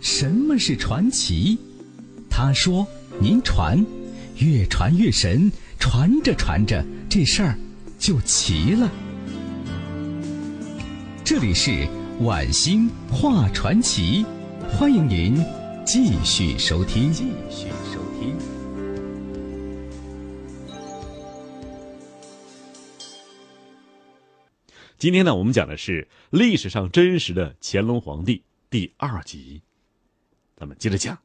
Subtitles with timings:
[0.00, 1.58] 什么是传奇？
[2.30, 2.86] 他说
[3.20, 3.84] ：“您传，
[4.36, 7.58] 越传越神，传着传着，这事儿
[7.98, 8.90] 就齐了。”
[11.24, 11.86] 这里是
[12.20, 14.24] 晚星画传奇，
[14.70, 15.44] 欢迎您
[15.84, 17.12] 继续收听。
[17.12, 18.36] 继续收听。
[24.96, 29.60] 今天呢，我们讲的是历史上真实的乾隆皇帝第二集。
[30.58, 31.16] 咱们接着讲。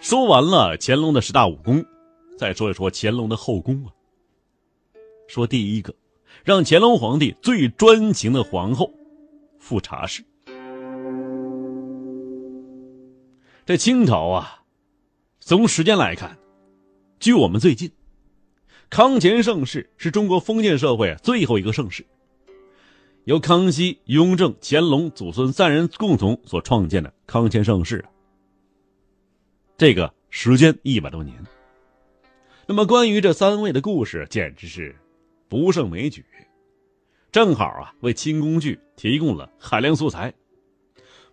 [0.00, 1.84] 说完了乾隆的十大武功，
[2.36, 3.92] 再说一说乾隆的后宫啊。
[5.28, 5.94] 说第一个，
[6.44, 8.92] 让乾隆皇帝最专情的皇后，
[9.60, 10.24] 富察氏。
[13.64, 14.64] 这清朝啊，
[15.38, 16.36] 从时间来看，
[17.20, 17.92] 距我们最近，
[18.90, 22.04] 康乾盛世是中国封建社会最后一个盛世。
[23.24, 28.04] 由康熙、雍正、乾隆祖孙三人共同所创建的康乾盛世，
[29.78, 31.36] 这个时间一百多年。
[32.66, 34.96] 那么关于这三位的故事，简直是
[35.48, 36.24] 不胜枚举，
[37.30, 40.34] 正好啊为清宫剧提供了海量素材。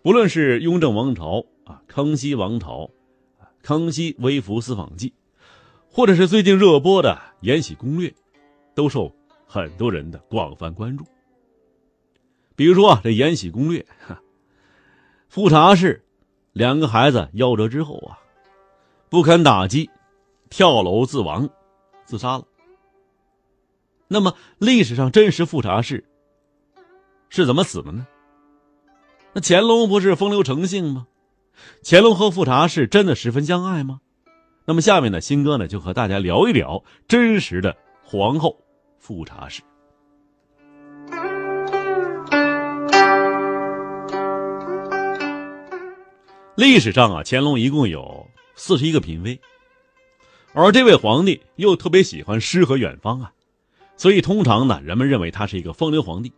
[0.04, 2.92] 不论是雍正王朝啊、康熙王朝、
[3.64, 5.12] 康熙微服私访记，
[5.90, 8.10] 或者是最近热播的《延禧攻略》，
[8.76, 9.12] 都受
[9.48, 11.04] 很多人的广泛关注。
[12.60, 13.86] 比如说啊，这《延禧攻略》，
[15.30, 16.04] 富察氏
[16.52, 18.20] 两个孩子夭折之后啊，
[19.08, 19.90] 不堪打击，
[20.50, 21.50] 跳楼自亡，
[22.04, 22.44] 自杀了。
[24.10, 26.04] 那么历史上真实富察氏
[27.30, 28.06] 是怎么死的呢？
[29.32, 31.08] 那乾隆不是风流成性吗？
[31.82, 34.02] 乾隆和富察氏真的十分相爱吗？
[34.66, 38.62] 那么下面呢，新哥呢就和大家聊一聊真实的皇后
[38.98, 39.62] 富察氏。
[46.60, 49.40] 历史上啊，乾隆一共有四十一个嫔妃，
[50.52, 53.32] 而这位皇帝又特别喜欢诗和远方啊，
[53.96, 56.30] 所以通常呢，人们认为他是一个风流皇帝。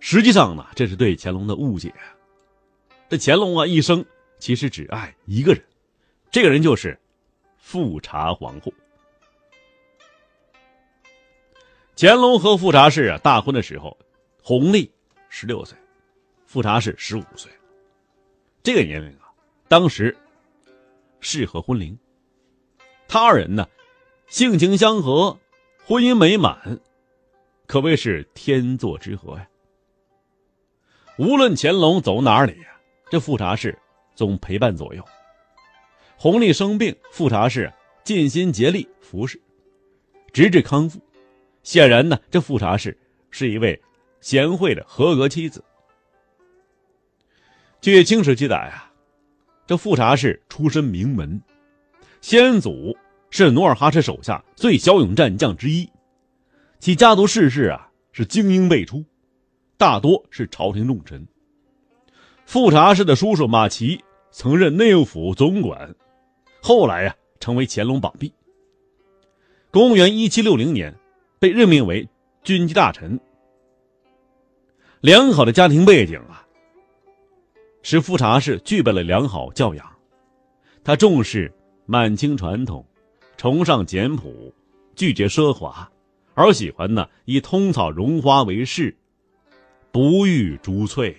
[0.00, 1.90] 实际上呢，这是对乾隆的误解。
[3.08, 4.04] 这乾隆啊，一生
[4.38, 5.64] 其实只爱一个人，
[6.30, 7.00] 这个人就是
[7.56, 8.70] 富察皇后。
[11.96, 13.96] 乾隆和富察氏啊大婚的时候，
[14.42, 14.92] 弘历
[15.30, 15.74] 十六岁，
[16.44, 17.50] 富察氏十五岁，
[18.62, 19.21] 这个年龄。
[19.72, 20.14] 当时
[21.20, 21.98] 适合婚龄，
[23.08, 23.66] 他二人呢
[24.26, 25.38] 性情相合，
[25.86, 26.78] 婚姻美满，
[27.66, 29.48] 可谓是天作之合呀。
[31.16, 32.78] 无论乾隆走哪里呀，
[33.08, 33.78] 这富察氏
[34.14, 35.02] 总陪伴左右。
[36.18, 37.72] 弘历生病，富察氏
[38.04, 39.40] 尽心竭力服侍，
[40.34, 41.00] 直至康复。
[41.62, 42.94] 显然呢，这富察氏
[43.30, 43.82] 是一位
[44.20, 45.64] 贤惠的合格妻子。
[47.80, 48.91] 据清史记载啊。
[49.66, 51.40] 这富察氏出身名门，
[52.20, 52.96] 先祖
[53.30, 55.88] 是努尔哈赤手下最骁勇战将之一，
[56.78, 59.04] 其家族世事啊是精英辈出，
[59.76, 61.26] 大多是朝廷重臣。
[62.44, 65.94] 富察氏的叔叔马齐曾任内务府总管，
[66.60, 68.32] 后来呀成为乾隆榜弼。
[69.70, 70.94] 公元一七六零年，
[71.38, 72.06] 被任命为
[72.42, 73.18] 军机大臣。
[75.00, 76.46] 良好的家庭背景啊。
[77.82, 79.84] 使富察氏具备了良好教养，
[80.84, 81.52] 他重视
[81.84, 82.86] 满清传统，
[83.36, 84.54] 崇尚简朴，
[84.94, 85.90] 拒绝奢华，
[86.34, 88.96] 而喜欢呢以通草绒花为饰，
[89.90, 91.16] 不欲珠翠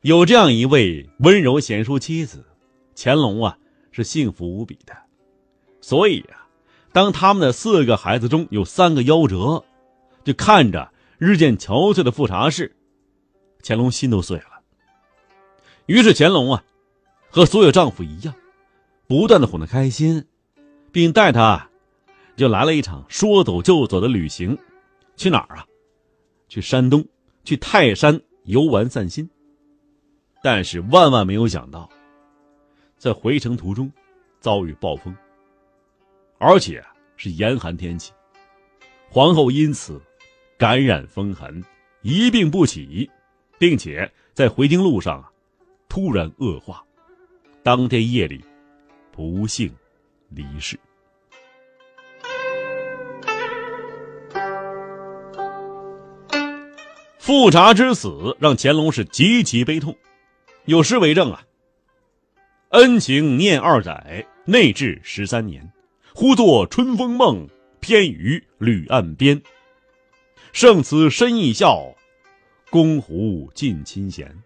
[0.00, 2.44] 有这样一位温柔贤淑妻子，
[2.96, 3.56] 乾隆啊
[3.90, 4.94] 是幸福无比的。
[5.80, 6.48] 所以啊，
[6.92, 9.64] 当他们的四个孩子中有三个夭折，
[10.24, 12.74] 就看着日渐憔悴的富察氏。
[13.64, 14.60] 乾隆心都碎了。
[15.86, 16.62] 于是乾隆啊，
[17.30, 18.34] 和所有丈夫一样，
[19.06, 20.24] 不断的哄她开心，
[20.92, 21.68] 并带她，
[22.36, 24.56] 就来了一场说走就走的旅行。
[25.16, 25.66] 去哪儿啊？
[26.48, 27.04] 去山东，
[27.44, 29.28] 去泰山游玩散心。
[30.42, 31.88] 但是万万没有想到，
[32.98, 33.90] 在回程途中
[34.40, 35.14] 遭遇暴风，
[36.38, 36.84] 而且
[37.16, 38.12] 是严寒天气，
[39.08, 40.00] 皇后因此
[40.58, 41.62] 感染风寒，
[42.02, 43.10] 一病不起。
[43.66, 45.30] 并且在回京路上啊，
[45.88, 46.84] 突然恶化，
[47.62, 48.44] 当天夜里
[49.10, 49.74] 不幸
[50.28, 50.78] 离世。
[57.18, 59.96] 富察之死让乾隆是极其悲痛，
[60.66, 61.42] 有诗为证啊
[62.68, 65.72] ：“恩情念二载，内治十三年，
[66.14, 67.48] 忽作春风梦，
[67.80, 69.40] 偏于旅岸边。
[70.52, 71.82] 圣慈深一笑，
[72.74, 74.36] 公胡尽亲贤。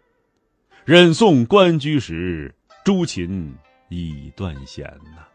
[0.84, 2.54] 忍送官居时，
[2.84, 3.56] 诸秦
[3.88, 4.84] 已断弦
[5.16, 5.26] 呐。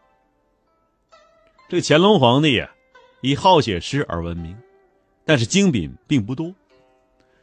[1.68, 2.70] 这乾隆皇帝呀，
[3.20, 4.56] 以好写诗而闻名，
[5.24, 6.54] 但是精品并不多。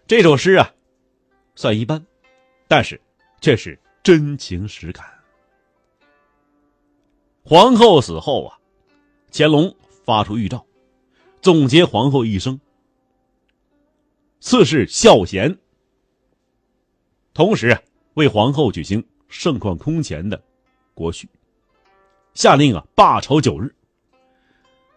[0.07, 0.73] 这首诗啊，
[1.53, 2.01] 算一般，
[2.69, 2.97] 但是
[3.41, 5.05] 却是真情实感。
[7.43, 8.57] 皇后死后啊，
[9.33, 9.75] 乾隆
[10.05, 10.65] 发出预诏，
[11.41, 12.57] 总结皇后一生，
[14.41, 15.55] 赐谥孝贤，
[17.31, 17.77] 同时
[18.15, 20.43] 为皇后举行盛况空前的
[20.95, 21.29] 国序，
[22.33, 23.75] 下令啊罢朝九日。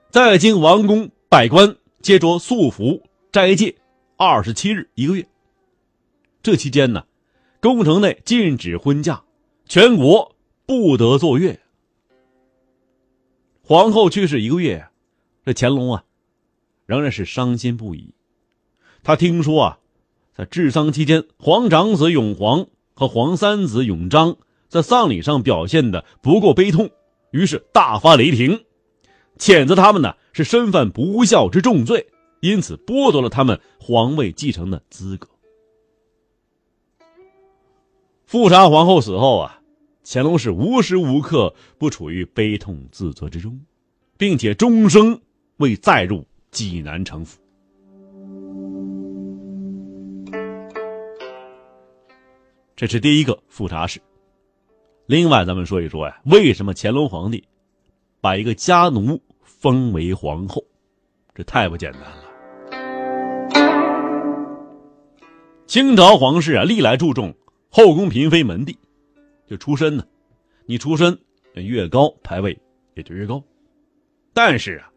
[0.08, 3.76] 在京王公百官皆着素服斋戒
[4.16, 5.28] 二十七日一个月。
[6.42, 7.04] 这期间呢，
[7.60, 9.22] 宫城内禁止婚嫁，
[9.66, 11.60] 全国不得坐月。
[13.62, 14.88] 皇后去世一个月，
[15.44, 16.04] 这乾隆啊，
[16.86, 18.14] 仍然是伤心不已。
[19.04, 19.78] 他听说啊，
[20.34, 26.88] 在治丧期间，皇长子永璜和皇三子永璋在丧礼上表现的不够悲痛，
[27.30, 28.64] 于是大发雷霆。
[29.38, 32.06] 谴责他们呢是身犯不孝之重罪，
[32.40, 35.28] 因此剥夺了他们皇位继承的资格。
[38.24, 39.60] 富察皇后死后啊，
[40.02, 43.60] 乾隆是无时无刻不处于悲痛自责之中，
[44.16, 45.20] 并且终生
[45.58, 47.43] 未再入济南城府。
[52.76, 54.00] 这是第一个富察氏。
[55.06, 57.44] 另外，咱们说一说呀，为什么乾隆皇帝？
[58.20, 60.64] 把一个家奴封为皇后，
[61.34, 62.24] 这太不简单了。
[65.66, 67.32] 清朝皇室啊，历来注重
[67.70, 68.76] 后宫嫔妃门第，
[69.46, 70.04] 就出身呢，
[70.66, 71.16] 你出身
[71.54, 72.58] 越高，排位
[72.94, 73.40] 也就越高。
[74.32, 74.90] 但是啊，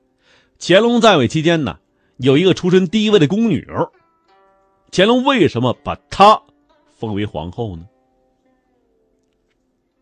[0.60, 1.78] 乾隆在位期间呢，
[2.18, 3.88] 有一个出身低微的宫女儿，
[4.92, 6.42] 乾隆为什么把她
[6.98, 7.88] 封为皇后呢？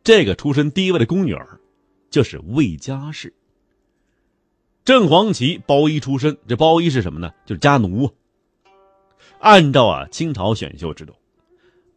[0.04, 1.60] 这个出身低微的宫女儿。
[2.12, 3.34] 就是魏家氏。
[4.86, 7.30] 正黄旗包衣出身，这包衣是什么呢？
[7.46, 8.10] 就是家奴。
[9.40, 11.14] 按照啊清朝选秀制度，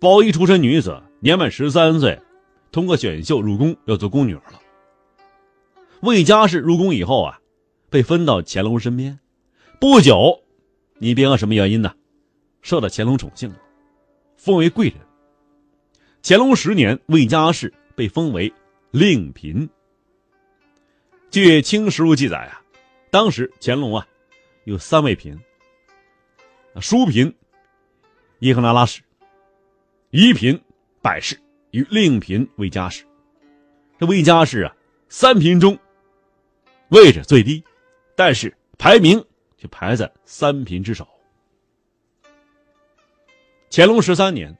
[0.00, 2.20] 包衣出身女子年满十三岁，
[2.72, 4.60] 通过选秀入宫要做宫女儿了。
[6.00, 7.38] 魏家氏入宫以后啊，
[7.88, 9.20] 被分到乾隆身边，
[9.80, 10.42] 不久，
[10.98, 11.94] 你别问什么原因呢，
[12.60, 13.56] 受到乾隆宠幸了，
[14.38, 14.96] 封为贵人。
[16.22, 18.50] 乾隆十年，魏家氏被封为
[18.92, 19.68] 令嫔。
[21.30, 22.62] 据《清实录》记载啊，
[23.10, 24.06] 当时乾隆啊
[24.64, 25.38] 有三位嫔：
[26.80, 27.34] 淑嫔
[28.38, 29.02] 伊赫那拉氏、
[30.10, 30.58] 一嫔
[31.02, 31.38] 百氏
[31.72, 33.04] 与令嫔魏家氏。
[33.98, 34.74] 这魏家氏啊，
[35.08, 35.76] 三嫔中
[36.90, 37.62] 位置最低，
[38.14, 39.22] 但是排名
[39.56, 41.06] 却排在三嫔之首。
[43.70, 44.56] 乾隆十三年，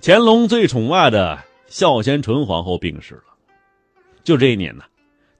[0.00, 3.36] 乾隆最宠爱的孝贤纯皇后病逝了，
[4.22, 4.84] 就这一年呢。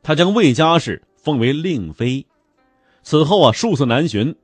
[0.03, 2.27] 他将魏家氏封为令妃，
[3.03, 4.37] 此后啊数次南巡，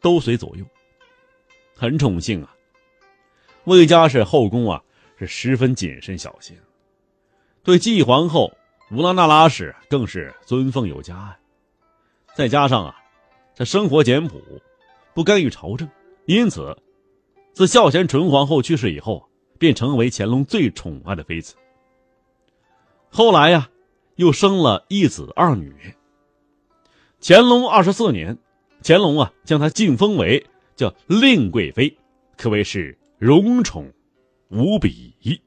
[0.00, 0.64] 都随左右，
[1.76, 2.52] 很宠幸啊。
[3.62, 4.82] 魏家氏后宫啊
[5.16, 6.56] 是十分谨慎小心，
[7.62, 8.52] 对继皇后
[8.90, 11.38] 乌拉那拉氏更是尊奉有加啊。
[12.34, 12.96] 再加上啊，
[13.54, 14.42] 她生活简朴，
[15.14, 15.88] 不干预朝政，
[16.26, 16.76] 因此
[17.54, 19.26] 自孝贤纯皇后去世以后，
[19.58, 21.54] 便成为乾隆最宠爱的妃子。
[23.08, 23.70] 后来呀。
[24.16, 25.74] 又生了一子二女。
[27.20, 28.38] 乾隆二十四年，
[28.80, 30.46] 乾隆啊将她晋封为
[30.76, 31.98] 叫令贵妃，
[32.36, 33.92] 可谓是荣宠
[34.50, 35.42] 无比。